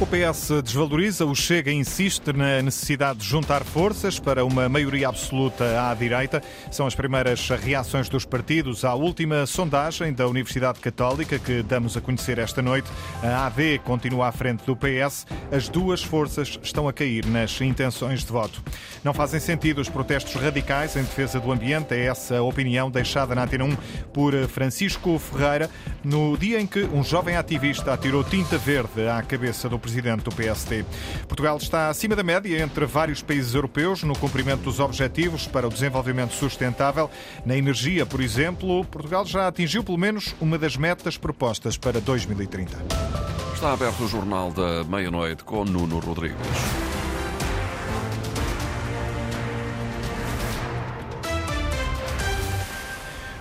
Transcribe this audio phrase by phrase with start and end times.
[0.00, 5.90] O PS desvaloriza, o Chega insiste na necessidade de juntar forças para uma maioria absoluta
[5.90, 6.40] à direita.
[6.70, 12.00] São as primeiras reações dos partidos à última sondagem da Universidade Católica que damos a
[12.00, 12.88] conhecer esta noite.
[13.24, 15.26] A AD continua à frente do PS.
[15.50, 18.62] As duas forças estão a cair nas intenções de voto.
[19.02, 21.92] Não fazem sentido os protestos radicais em defesa do ambiente.
[21.92, 23.76] É essa a opinião deixada na Antena 1
[24.12, 25.68] por Francisco Ferreira
[26.04, 30.30] no dia em que um jovem ativista atirou tinta verde à cabeça do presidente do
[30.30, 30.84] PSD.
[31.26, 35.70] Portugal está acima da média entre vários países europeus no cumprimento dos objetivos para o
[35.70, 37.10] desenvolvimento sustentável.
[37.44, 42.76] Na energia, por exemplo, Portugal já atingiu pelo menos uma das metas propostas para 2030.
[43.54, 46.87] Está aberto o Jornal da Meia-Noite com Nuno Rodrigues.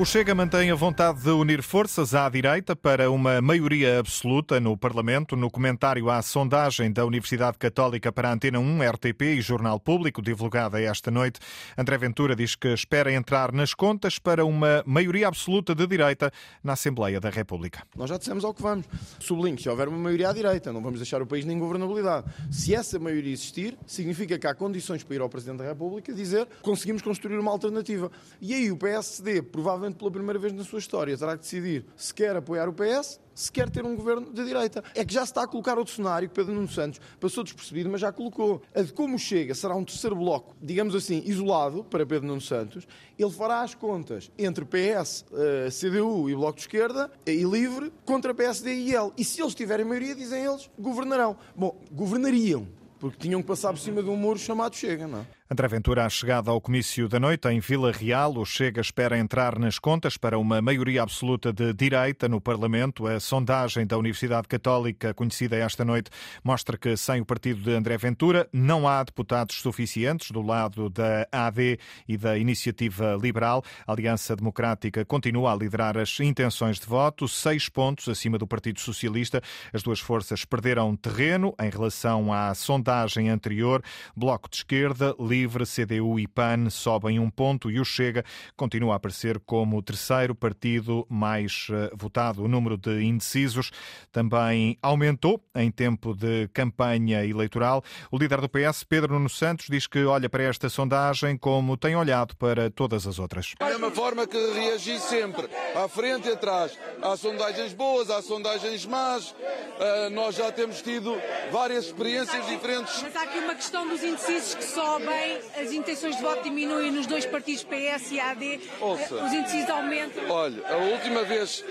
[0.00, 4.76] O Chega mantém a vontade de unir forças à direita para uma maioria absoluta no
[4.76, 5.34] Parlamento.
[5.34, 10.22] No comentário à sondagem da Universidade Católica para a Antena 1, RTP e Jornal Público,
[10.22, 11.40] divulgada esta noite,
[11.76, 16.30] André Ventura diz que espera entrar nas contas para uma maioria absoluta de direita
[16.62, 17.82] na Assembleia da República.
[17.96, 18.86] Nós já dissemos ao que vamos.
[19.18, 22.24] Sublinho, se houver uma maioria à direita, não vamos deixar o país nem governabilidade.
[22.52, 26.46] Se essa maioria existir, significa que há condições para ir ao Presidente da República dizer
[26.62, 28.12] conseguimos construir uma alternativa.
[28.40, 31.84] E aí o PSD, provavelmente provavelmente pela primeira vez na sua história, terá que decidir
[31.96, 34.82] se quer apoiar o PS, se quer ter um governo de direita.
[34.94, 37.88] É que já se está a colocar outro cenário que Pedro Nuno Santos passou despercebido,
[37.88, 38.62] mas já colocou.
[38.74, 42.86] A de como chega será um terceiro bloco, digamos assim, isolado para Pedro Nuno Santos.
[43.18, 48.34] Ele fará as contas entre PS, eh, CDU e Bloco de Esquerda e Livre contra
[48.34, 49.12] PSD e ele.
[49.16, 51.36] E se eles tiverem maioria, dizem eles, governarão.
[51.54, 52.66] Bom, governariam,
[52.98, 55.37] porque tinham que passar por cima de um muro chamado Chega, não é?
[55.50, 59.58] André Ventura, à chegada ao comício da noite em Vila Real, o Chega espera entrar
[59.58, 63.06] nas contas para uma maioria absoluta de direita no Parlamento.
[63.06, 66.10] A sondagem da Universidade Católica, conhecida esta noite,
[66.44, 71.26] mostra que sem o partido de André Ventura não há deputados suficientes do lado da
[71.32, 73.64] AD e da Iniciativa Liberal.
[73.86, 78.80] A Aliança Democrática continua a liderar as intenções de voto, seis pontos acima do Partido
[78.80, 79.40] Socialista.
[79.72, 83.82] As duas forças perderam terreno em relação à sondagem anterior.
[84.14, 88.24] Bloco de Esquerda, Livre, CDU e PAN sobem um ponto e o Chega
[88.56, 92.42] continua a aparecer como o terceiro partido mais eh, votado.
[92.42, 93.70] O número de indecisos
[94.10, 97.84] também aumentou em tempo de campanha eleitoral.
[98.10, 101.94] O líder do PS, Pedro Nuno Santos, diz que olha para esta sondagem como tem
[101.94, 103.54] olhado para todas as outras.
[103.60, 106.76] Da mesma forma que reagi sempre, à frente e atrás.
[107.00, 109.30] Há sondagens boas, há sondagens más.
[109.30, 111.16] Uh, nós já temos tido
[111.52, 113.00] várias experiências diferentes.
[113.02, 115.27] Mas há aqui uma questão dos indecisos que sobem
[115.60, 120.28] as intenções de voto diminuem nos dois partidos PS e AD, Ouça, os indecisos aumentam.
[120.28, 121.64] Olha, a última vez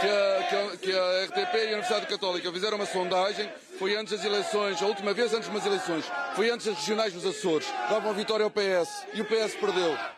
[0.00, 3.48] que a, que, a, que a, RTP e a Universidade Católica fizeram uma sondagem
[3.78, 6.04] foi antes das eleições, a última vez antes das eleições,
[6.34, 7.66] foi antes das regionais dos Açores.
[7.88, 10.17] Davam vitória ao PS e o PS perdeu.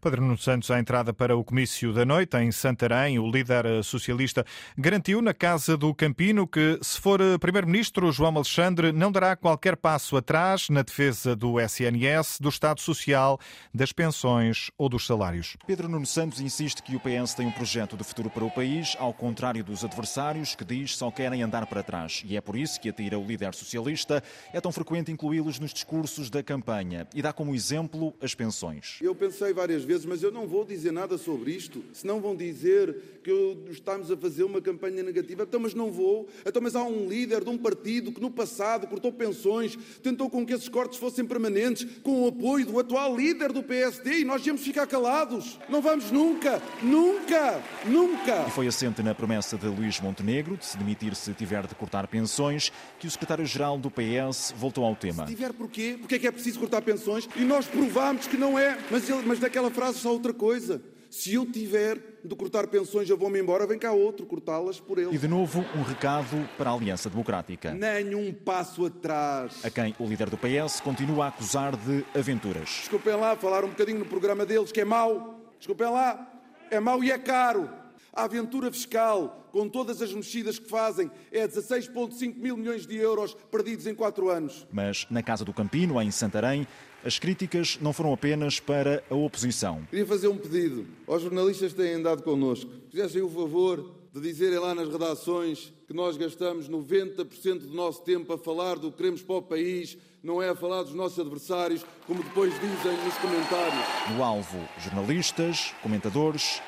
[0.00, 4.44] Pedro Nuno Santos, à entrada para o comício da noite em Santarém, o líder socialista
[4.76, 10.16] garantiu na Casa do Campino que, se for Primeiro-Ministro, João Alexandre não dará qualquer passo
[10.16, 13.38] atrás na defesa do SNS, do Estado Social,
[13.72, 15.56] das pensões ou dos salários.
[15.66, 18.96] Pedro Nuno Santos insiste que o PS tem um projeto de futuro para o país,
[18.98, 22.22] ao contrário dos adversários que diz só querem andar para trás.
[22.26, 26.28] E é por isso que atira o líder socialista é tão frequente incluí-los nos discursos
[26.28, 28.98] da campanha e dá como exemplo as pensões.
[29.00, 32.96] Eu pensei várias vezes mas eu não vou dizer nada sobre isto, senão vão dizer
[33.22, 35.44] que estamos a fazer uma campanha negativa.
[35.44, 36.28] Então, mas não vou.
[36.44, 40.44] Então, mas há um líder de um partido que no passado cortou pensões, tentou com
[40.44, 44.44] que esses cortes fossem permanentes, com o apoio do atual líder do PSD e nós
[44.46, 45.58] íamos ficar calados.
[45.68, 48.46] Não vamos nunca, nunca, nunca.
[48.48, 52.06] E foi assente na promessa de Luís Montenegro de se demitir se tiver de cortar
[52.08, 55.26] pensões, que o secretário-geral do PS voltou ao tema.
[55.26, 55.96] Se tiver porquê?
[55.98, 57.28] Porque é que é preciso cortar pensões?
[57.36, 58.78] E nós provámos que não é.
[58.90, 60.80] Mas, ele, mas daquela frase frase só outra coisa.
[61.10, 65.14] Se eu tiver de cortar pensões, eu vou-me embora, vem cá outro cortá-las por ele.
[65.14, 67.74] E de novo, um recado para a Aliança Democrática.
[67.74, 69.62] Nenhum passo atrás.
[69.62, 72.68] A quem o líder do PS continua a acusar de aventuras.
[72.68, 75.52] Desculpem lá, falar um bocadinho no programa deles, que é mau.
[75.58, 76.32] Desculpem lá,
[76.70, 77.68] é mau e é caro.
[78.14, 83.34] A aventura fiscal, com todas as mexidas que fazem, é 16,5 mil milhões de euros
[83.50, 84.66] perdidos em quatro anos.
[84.70, 86.66] Mas na Casa do Campino, em Santarém,
[87.02, 89.82] as críticas não foram apenas para a oposição.
[89.88, 92.70] Queria fazer um pedido aos jornalistas que têm andado connosco.
[92.90, 98.30] Fizessem o favor de dizerem lá nas redações que nós gastamos 90% do nosso tempo
[98.34, 101.82] a falar do que queremos para o país, não é a falar dos nossos adversários,
[102.06, 103.84] como depois dizem nos comentários.
[104.14, 106.60] No alvo, jornalistas, comentadores,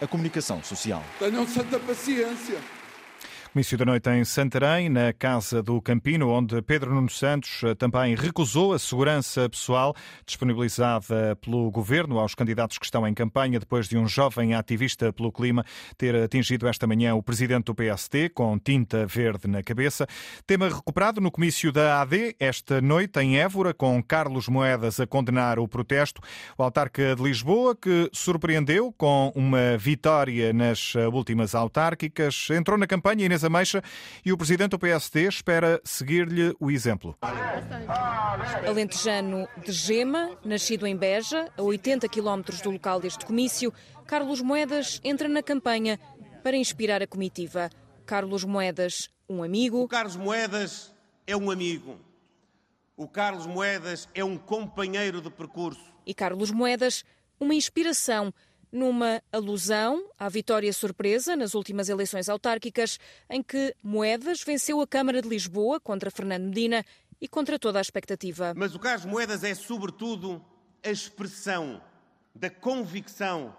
[0.00, 1.02] a comunicação social.
[1.18, 2.58] Tenham santa paciência.
[3.52, 8.14] Comício da noite em Santarém, na Casa do Campino, onde Pedro Nuno Santos eh, também
[8.14, 9.96] recusou a segurança pessoal
[10.26, 15.32] disponibilizada pelo governo aos candidatos que estão em campanha depois de um jovem ativista pelo
[15.32, 15.64] clima
[15.96, 20.06] ter atingido esta manhã o presidente do PSD com tinta verde na cabeça.
[20.46, 25.58] Tema recuperado no comício da AD esta noite em Évora, com Carlos Moedas a condenar
[25.58, 26.20] o protesto.
[26.56, 33.24] O autarca de Lisboa, que surpreendeu com uma vitória nas últimas autárquicas, entrou na campanha
[33.38, 33.82] Inês Ameixa
[34.24, 37.16] e o presidente do PSD espera seguir-lhe o exemplo.
[38.66, 43.72] Alentejano de Gema, nascido em Beja, a 80 quilómetros do local deste comício,
[44.06, 45.98] Carlos Moedas entra na campanha
[46.42, 47.70] para inspirar a comitiva.
[48.04, 49.82] Carlos Moedas, um amigo.
[49.82, 50.92] O Carlos Moedas
[51.26, 51.98] é um amigo.
[52.96, 55.80] O Carlos Moedas é um companheiro de percurso.
[56.04, 57.04] E Carlos Moedas,
[57.38, 58.32] uma inspiração
[58.70, 62.98] numa alusão à vitória surpresa nas últimas eleições autárquicas,
[63.28, 66.84] em que Moedas venceu a Câmara de Lisboa contra Fernando Medina
[67.20, 68.54] e contra toda a expectativa.
[68.56, 70.44] Mas o Carlos Moedas é, sobretudo,
[70.84, 71.82] a expressão
[72.34, 73.54] da convicção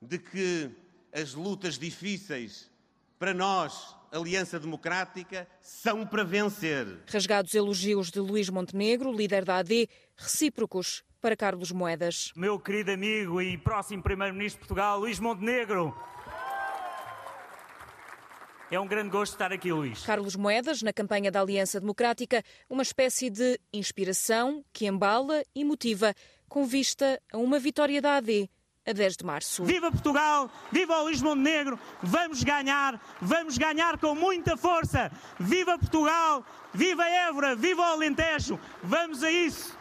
[0.00, 0.70] de que
[1.12, 2.70] as lutas difíceis
[3.18, 6.86] para nós, Aliança Democrática, são para vencer.
[7.06, 12.32] Rasgados elogios de Luís Montenegro, líder da AD, recíprocos para Carlos Moedas.
[12.34, 15.94] Meu querido amigo e próximo Primeiro-Ministro de Portugal, Luís Montenegro.
[18.70, 20.04] É um grande gosto estar aqui, Luís.
[20.04, 26.14] Carlos Moedas, na campanha da Aliança Democrática, uma espécie de inspiração que embala e motiva,
[26.48, 28.48] com vista a uma vitória da AD
[28.86, 29.64] a 10 de março.
[29.64, 30.50] Viva Portugal!
[30.72, 31.78] Viva o Luís Montenegro!
[32.02, 33.00] Vamos ganhar!
[33.20, 35.10] Vamos ganhar com muita força!
[35.38, 36.44] Viva Portugal!
[36.72, 37.54] Viva Évora!
[37.54, 38.58] Viva o Alentejo!
[38.82, 39.79] Vamos a isso!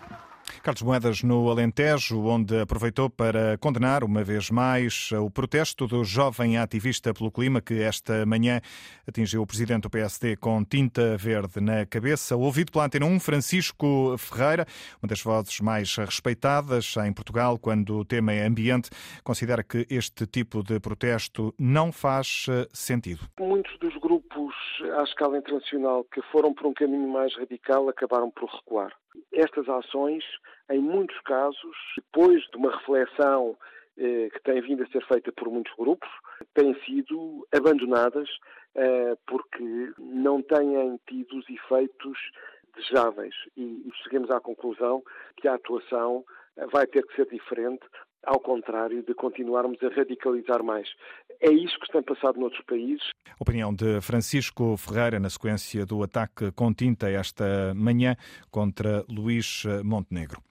[0.62, 6.58] Carlos Moedas no Alentejo, onde aproveitou para condenar uma vez mais o protesto do jovem
[6.58, 8.60] ativista pelo clima que esta manhã
[9.08, 12.36] atingiu o presidente do PSD com tinta verde na cabeça.
[12.36, 14.66] Ouvido pela Antena 1, Francisco Ferreira,
[15.02, 18.90] uma das vozes mais respeitadas em Portugal quando o tema é ambiente,
[19.24, 23.22] considera que este tipo de protesto não faz eh, sentido.
[23.40, 24.54] Muitos dos grupos
[24.98, 28.92] à escala internacional que foram por um caminho mais radical acabaram por recuar.
[29.34, 30.24] Estas ações,
[30.70, 33.58] em muitos casos, depois de uma reflexão
[33.98, 36.10] eh, que tem vindo a ser feita por muitos grupos,
[36.54, 38.30] têm sido abandonadas
[38.76, 42.18] eh, porque não têm tido os efeitos
[42.76, 43.36] desejáveis.
[43.58, 45.04] E, e chegamos à conclusão
[45.38, 46.24] que a atuação
[46.58, 47.86] eh, vai ter que ser diferente
[48.26, 50.88] ao contrário de continuarmos a radicalizar mais.
[51.42, 53.02] É isso que tem passado noutros países.
[53.40, 58.16] Opinião de Francisco Ferreira na sequência do ataque com tinta esta manhã
[58.52, 60.42] contra Luís Montenegro.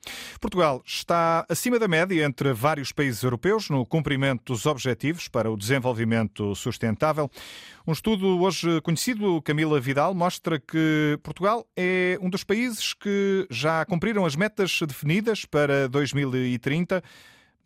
[0.41, 5.57] Portugal está acima da média entre vários países europeus no cumprimento dos objetivos para o
[5.57, 7.31] desenvolvimento sustentável.
[7.87, 13.85] Um estudo hoje conhecido, Camila Vidal, mostra que Portugal é um dos países que já
[13.85, 17.03] cumpriram as metas definidas para 2030.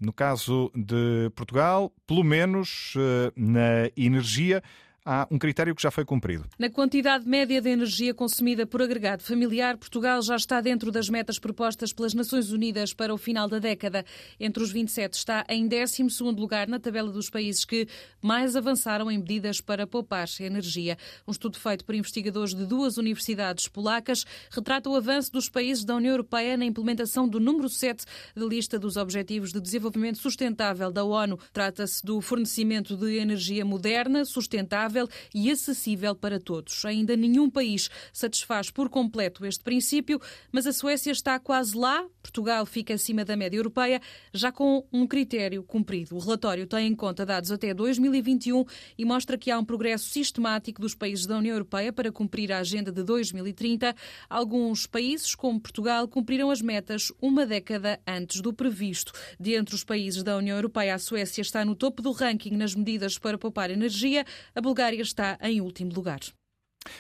[0.03, 4.61] No caso de Portugal, pelo menos eh, na energia,
[5.05, 6.45] há um critério que já foi cumprido.
[6.59, 11.39] Na quantidade média de energia consumida por agregado familiar, Portugal já está dentro das metas
[11.39, 14.05] propostas pelas Nações Unidas para o final da década.
[14.39, 17.87] Entre os 27 está em 12º lugar na tabela dos países que
[18.21, 20.97] mais avançaram em medidas para poupar energia.
[21.27, 25.97] Um estudo feito por investigadores de duas universidades polacas retrata o avanço dos países da
[25.97, 28.05] União Europeia na implementação do número 7
[28.37, 31.39] da lista dos Objetivos de Desenvolvimento Sustentável da ONU.
[31.53, 34.92] Trata-se do fornecimento de energia moderna, sustentável,
[35.35, 36.85] e acessível para todos.
[36.85, 40.21] Ainda nenhum país satisfaz por completo este princípio,
[40.51, 42.05] mas a Suécia está quase lá.
[42.23, 44.01] Portugal fica acima da média europeia,
[44.33, 46.17] já com um critério cumprido.
[46.17, 48.65] O relatório tem em conta dados até 2021
[48.97, 52.59] e mostra que há um progresso sistemático dos países da União Europeia para cumprir a
[52.59, 53.95] agenda de 2030.
[54.29, 59.13] Alguns países, como Portugal, cumpriram as metas uma década antes do previsto.
[59.39, 62.75] De entre os países da União Europeia, a Suécia está no topo do ranking nas
[62.75, 64.25] medidas para poupar energia.
[64.55, 66.19] A Bulgária Bulgária está em último lugar.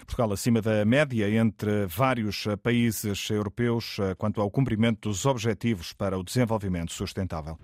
[0.06, 6.16] Portugal acima da média entre vários países europeus eh, quanto ao cumprimento dos objetivos para
[6.16, 7.58] o desenvolvimento sustentável.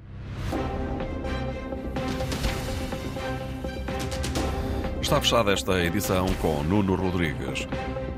[5.00, 7.68] Está fechada esta edição com Nuno Rodrigues.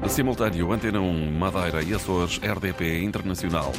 [0.00, 3.72] A simultâneo Antena 1, Madeira e Açores, RDP Internacional.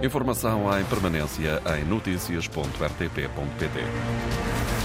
[0.00, 4.77] Informação em permanência em notícias.rtp.pt.